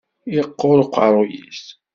[0.39, 1.63] Iqquṛ uqeṛṛuy-is.